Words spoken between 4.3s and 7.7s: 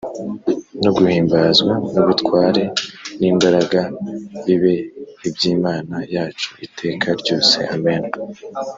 bibe iby’Imana yacu iteka ryose,